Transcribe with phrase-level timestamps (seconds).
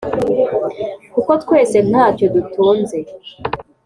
[1.13, 2.97] Kuko twese ntacyo dutunze